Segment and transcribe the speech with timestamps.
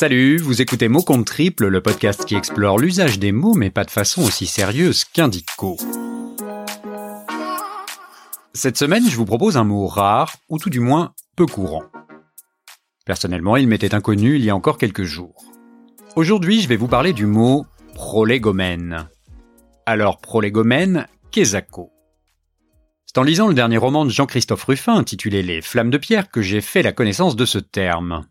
[0.00, 3.84] Salut, vous écoutez Mots compte triple, le podcast qui explore l'usage des mots mais pas
[3.84, 5.76] de façon aussi sérieuse qu'indico.
[8.54, 11.82] Cette semaine, je vous propose un mot rare, ou tout du moins peu courant.
[13.04, 15.44] Personnellement, il m'était inconnu il y a encore quelques jours.
[16.16, 19.06] Aujourd'hui, je vais vous parler du mot prolégomène.
[19.84, 21.58] Alors, prolégomène, qu'est-ce
[23.04, 26.40] C'est en lisant le dernier roman de Jean-Christophe Ruffin intitulé Les Flammes de Pierre que
[26.40, 28.24] j'ai fait la connaissance de ce terme.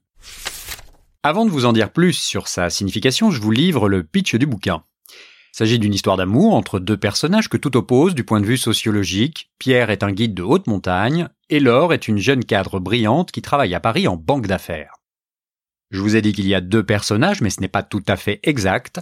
[1.22, 4.46] Avant de vous en dire plus sur sa signification, je vous livre le pitch du
[4.46, 4.84] bouquin.
[5.10, 8.58] Il s'agit d'une histoire d'amour entre deux personnages que tout oppose du point de vue
[8.58, 9.52] sociologique.
[9.60, 13.42] Pierre est un guide de haute montagne et Laure est une jeune cadre brillante qui
[13.42, 14.94] travaille à Paris en banque d'affaires.
[15.92, 18.16] Je vous ai dit qu'il y a deux personnages, mais ce n'est pas tout à
[18.16, 19.02] fait exact.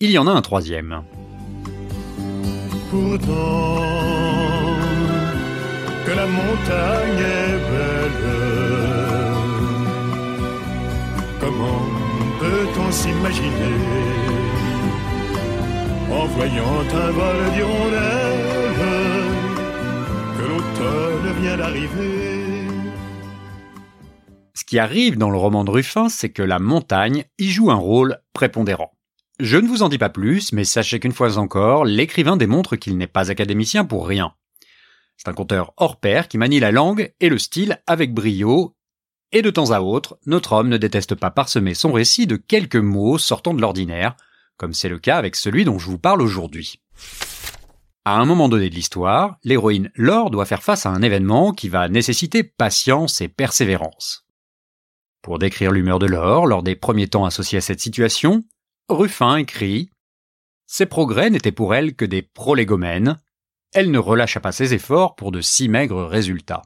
[0.00, 1.04] Il y en a un troisième.
[2.90, 3.76] Pourtant,
[6.08, 7.53] la montagne est
[11.44, 11.82] Comment
[12.40, 13.76] peut-on s'imaginer
[16.10, 18.74] en voyant un vol d'hirondelles
[20.38, 22.66] que l'automne vient d'arriver
[24.54, 27.74] Ce qui arrive dans le roman de Ruffin, c'est que la montagne y joue un
[27.74, 28.92] rôle prépondérant.
[29.38, 32.96] Je ne vous en dis pas plus, mais sachez qu'une fois encore, l'écrivain démontre qu'il
[32.96, 34.32] n'est pas académicien pour rien.
[35.18, 38.74] C'est un conteur hors pair qui manie la langue et le style avec brio
[39.32, 42.76] et de temps à autre, notre homme ne déteste pas parsemer son récit de quelques
[42.76, 44.16] mots sortant de l'ordinaire,
[44.56, 46.80] comme c'est le cas avec celui dont je vous parle aujourd'hui.
[48.04, 51.70] À un moment donné de l'histoire, l'héroïne Laure doit faire face à un événement qui
[51.70, 54.26] va nécessiter patience et persévérance.
[55.22, 58.44] Pour décrire l'humeur de Laure lors des premiers temps associés à cette situation,
[58.90, 59.88] Ruffin écrit
[60.66, 63.16] Ses progrès n'étaient pour elle que des prolégomènes.
[63.72, 66.62] Elle ne relâcha pas ses efforts pour de si maigres résultats.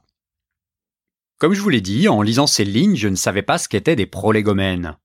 [1.39, 3.95] Comme je vous l'ai dit, en lisant ces lignes, je ne savais pas ce qu'étaient
[3.95, 4.97] des prolégomènes.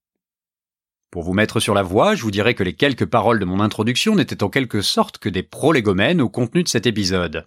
[1.12, 3.60] Pour vous mettre sur la voie, je vous dirais que les quelques paroles de mon
[3.60, 7.44] introduction n'étaient en quelque sorte que des prolégomènes au contenu de cet épisode.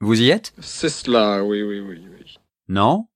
[0.00, 0.54] Vous y êtes?
[0.60, 2.38] C'est cela, oui, oui, oui, oui.
[2.68, 3.06] Non?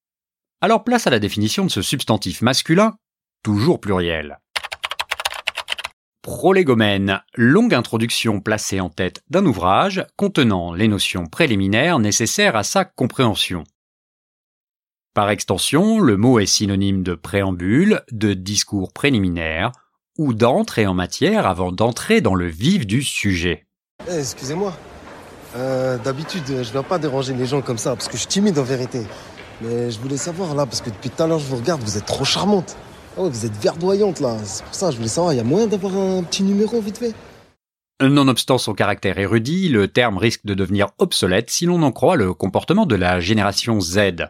[0.61, 2.95] Alors place à la définition de ce substantif masculin,
[3.43, 4.39] toujours pluriel.
[6.21, 12.85] Prolégomène, longue introduction placée en tête d'un ouvrage contenant les notions préliminaires nécessaires à sa
[12.85, 13.65] compréhension.
[15.13, 19.73] Par extension, le mot est synonyme de préambule, de discours préliminaire,
[20.19, 23.67] ou d'entrée en matière avant d'entrer dans le vif du sujet.
[24.09, 24.73] Eh, excusez-moi.
[25.57, 28.57] Euh, d'habitude, je viens pas déranger les gens comme ça, parce que je suis timide
[28.57, 29.03] en vérité.
[29.63, 31.99] Mais je voulais savoir là, parce que depuis tout à l'heure, je vous regarde, vous
[31.99, 32.77] êtes trop charmante.
[33.19, 34.37] Ah vous êtes verdoyante là.
[34.45, 36.99] C'est pour ça, je voulais savoir, il y a moyen d'avoir un petit numéro vite
[36.99, 37.15] fait?
[38.01, 42.33] Nonobstant son caractère érudit, le terme risque de devenir obsolète si l'on en croit le
[42.33, 44.29] comportement de la génération Z.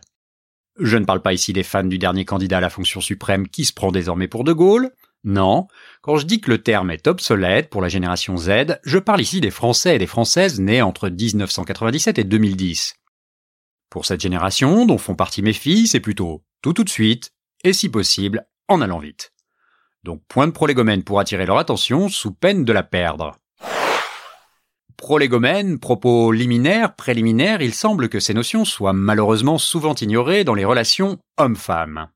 [0.78, 3.64] Je ne parle pas ici des fans du dernier candidat à la fonction suprême qui
[3.64, 4.90] se prend désormais pour De Gaulle.
[5.22, 5.66] Non,
[6.00, 9.40] quand je dis que le terme est obsolète pour la génération Z, je parle ici
[9.40, 12.94] des Français et des Françaises nés entre 1997 et 2010.
[13.90, 17.32] Pour cette génération, dont font partie mes filles, c'est plutôt tout tout de suite,
[17.64, 19.32] et si possible, en allant vite.
[20.04, 23.36] Donc point de prolégomène pour attirer leur attention sous peine de la perdre.
[25.00, 30.66] Prolégomène, propos liminaires, préliminaires, il semble que ces notions soient malheureusement souvent ignorées dans les
[30.66, 32.08] relations hommes-femmes.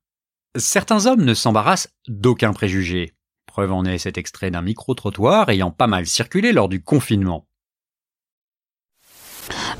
[0.55, 3.13] Certains hommes ne s'embarrassent d'aucun préjugé.
[3.47, 7.47] Preuve en est cet extrait d'un micro-trottoir ayant pas mal circulé lors du confinement.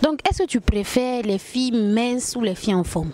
[0.02, 3.12] Donc, est-ce que tu préfères les filles minces ou les filles en forme?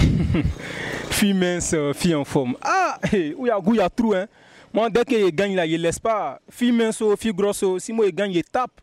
[1.10, 2.56] Filles minces, euh, filles en forme.
[2.60, 2.98] Ah,
[3.38, 4.26] où il y a goût, il y a trou, hein?
[4.74, 6.40] Moi, dès qu'il gagne là, il laisse pas.
[6.50, 8.80] Filles minces, filles grosses, si moi il gagne, il tape.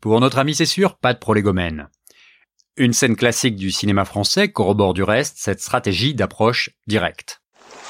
[0.00, 1.88] Pour notre ami, c'est sûr, pas de prolégomène.
[2.76, 7.40] Une scène classique du cinéma français corrobore du reste cette stratégie d'approche directe.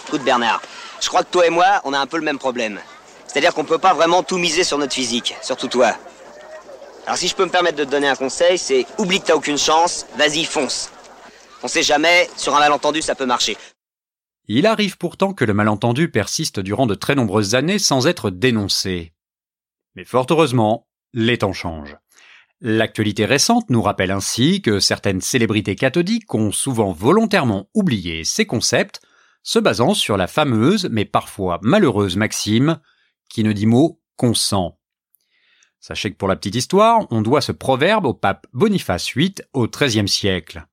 [0.06, 0.61] Écoute Bernard,
[1.00, 2.78] je crois que toi et moi, on a un peu le même problème.
[3.27, 5.97] C'est-à-dire qu'on peut pas vraiment tout miser sur notre physique, surtout toi.
[7.06, 9.34] Alors si je peux me permettre de te donner un conseil, c'est oublie que t'as
[9.34, 10.91] aucune chance, vas-y fonce.
[11.62, 13.56] On sait jamais, sur un malentendu ça peut marcher.
[14.47, 19.13] Il arrive pourtant que le malentendu persiste durant de très nombreuses années sans être dénoncé.
[19.94, 21.96] Mais fort heureusement, les temps changent.
[22.61, 29.00] L'actualité récente nous rappelle ainsi que certaines célébrités cathodiques ont souvent volontairement oublié ces concepts,
[29.43, 32.81] se basant sur la fameuse mais parfois malheureuse maxime
[33.29, 34.79] qui ne dit mot consent.
[35.81, 39.69] Sachez que pour la petite histoire, on doit ce proverbe au pape Boniface VIII au
[39.69, 40.64] XIIIe siècle.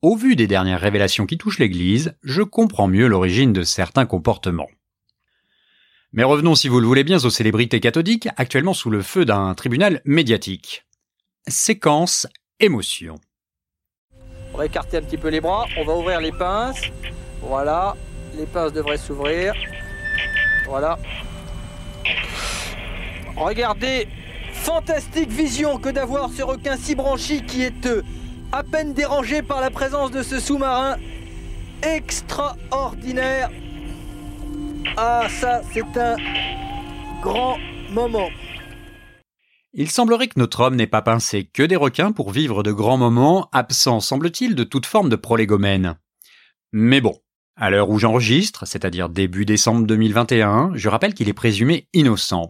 [0.00, 4.68] Au vu des dernières révélations qui touchent l'Église, je comprends mieux l'origine de certains comportements.
[6.18, 9.54] Mais revenons, si vous le voulez bien, aux célébrités cathodiques, actuellement sous le feu d'un
[9.54, 10.84] tribunal médiatique.
[11.46, 12.26] Séquence
[12.58, 13.20] émotion.
[14.52, 16.80] On va écarter un petit peu les bras, on va ouvrir les pinces.
[17.40, 17.94] Voilà,
[18.36, 19.54] les pinces devraient s'ouvrir.
[20.66, 20.98] Voilà.
[23.36, 24.08] Regardez,
[24.54, 28.02] fantastique vision que d'avoir ce requin si branchi qui est euh,
[28.50, 30.96] à peine dérangé par la présence de ce sous-marin.
[31.80, 33.50] Extraordinaire.
[34.96, 36.16] Ah ça, c'est un
[37.22, 37.58] grand
[37.90, 38.30] moment.
[39.74, 42.96] Il semblerait que notre homme n'ait pas pincé que des requins pour vivre de grands
[42.96, 45.96] moments, absents, semble-t-il, de toute forme de prolégomène.
[46.72, 47.20] Mais bon,
[47.56, 52.46] à l'heure où j'enregistre, c'est-à-dire début décembre 2021, je rappelle qu'il est présumé innocent.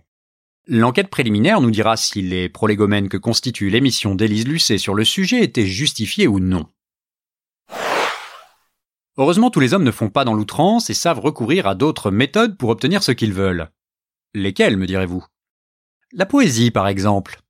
[0.67, 5.43] L'enquête préliminaire nous dira si les prolégomènes que constitue l'émission d'Élise Lucet sur le sujet
[5.43, 6.67] étaient justifiés ou non.
[9.21, 12.57] Heureusement, tous les hommes ne font pas dans l'outrance et savent recourir à d'autres méthodes
[12.57, 13.69] pour obtenir ce qu'ils veulent.
[14.33, 15.25] Lesquelles, me direz-vous?
[16.13, 17.41] La poésie, par exemple.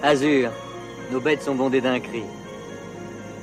[0.00, 0.52] Azur,
[1.10, 2.22] nos bêtes sont bondées d'un cri.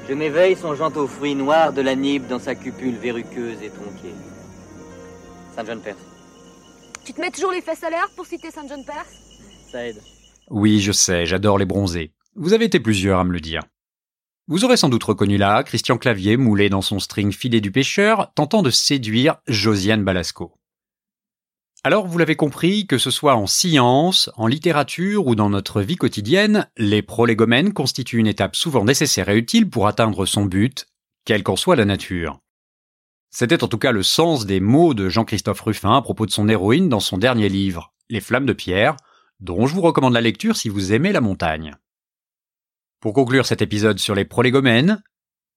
[0.08, 4.16] Je m'éveille songeant aux fruits noirs de la nibe dans sa cupule verruqueuse et tronquée.
[5.54, 5.98] Saint John Perse.
[7.04, 9.16] Tu te mets toujours les fesses à l'air pour citer Saint John Perse?
[9.70, 10.02] Ça aide.
[10.50, 12.15] Oui, je sais, j'adore les bronzés.
[12.38, 13.62] Vous avez été plusieurs à me le dire.
[14.48, 18.34] Vous aurez sans doute reconnu là Christian Clavier moulé dans son string filet du pêcheur,
[18.34, 20.54] tentant de séduire Josiane Balasco.
[21.86, 25.96] Alors vous l'avez compris, que ce soit en science, en littérature ou dans notre vie
[25.96, 30.88] quotidienne, les prolégomènes constituent une étape souvent nécessaire et utile pour atteindre son but,
[31.24, 32.42] quelle qu'en soit la nature.
[33.32, 36.50] C'était en tout cas le sens des mots de Jean-Christophe Ruffin à propos de son
[36.50, 38.98] héroïne dans son dernier livre, Les Flammes de Pierre,
[39.40, 41.78] dont je vous recommande la lecture si vous aimez la montagne.
[43.06, 45.00] Pour conclure cet épisode sur les prolégomènes,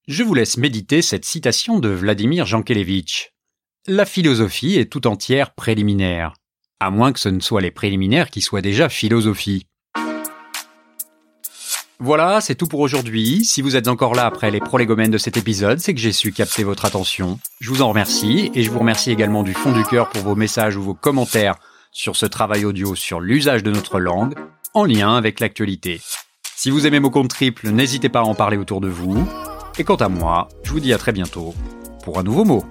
[0.06, 3.30] je vous laisse méditer cette citation de Vladimir Jankélévitch.
[3.86, 6.34] La philosophie est tout entière préliminaire,
[6.78, 9.64] à moins que ce ne soient les préliminaires qui soient déjà philosophie.
[11.98, 13.46] Voilà, c'est tout pour aujourd'hui.
[13.46, 16.32] Si vous êtes encore là après les prolégomènes de cet épisode, c'est que j'ai su
[16.32, 17.40] capter votre attention.
[17.62, 20.36] Je vous en remercie et je vous remercie également du fond du cœur pour vos
[20.36, 21.56] messages ou vos commentaires
[21.92, 24.34] sur ce travail audio sur l'usage de notre langue
[24.74, 26.02] en lien avec l'actualité.
[26.60, 29.24] Si vous aimez mon compte triple, n'hésitez pas à en parler autour de vous.
[29.78, 31.54] Et quant à moi, je vous dis à très bientôt
[32.02, 32.64] pour un nouveau mot.